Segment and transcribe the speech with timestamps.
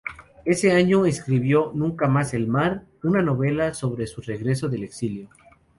[0.45, 5.29] Ese año escribió "Nunca más el mar", una novela sobre su regreso del exilio.